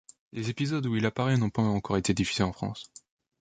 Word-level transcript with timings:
Les 0.31 0.49
épisodes 0.49 0.87
où 0.87 0.95
il 0.95 1.05
apparaît 1.05 1.37
n'ont 1.37 1.51
pas 1.51 1.61
encore 1.61 1.95
été 1.95 2.15
diffusés 2.15 2.41
en 2.41 2.51
France. 2.53 2.91